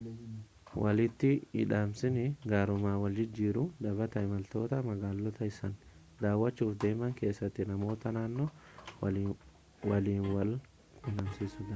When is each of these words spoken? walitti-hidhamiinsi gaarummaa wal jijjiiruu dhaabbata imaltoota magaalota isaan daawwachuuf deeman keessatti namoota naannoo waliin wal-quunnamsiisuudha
walitti-hidhamiinsi 0.83 2.23
gaarummaa 2.51 2.93
wal 3.03 3.15
jijjiiruu 3.19 3.65
dhaabbata 3.85 4.23
imaltoota 4.27 4.81
magaalota 4.89 5.49
isaan 5.51 5.75
daawwachuuf 6.23 6.73
deeman 6.85 7.17
keessatti 7.21 7.67
namoota 7.73 8.15
naannoo 8.19 8.49
waliin 9.93 10.27
wal-quunnamsiisuudha 10.35 11.69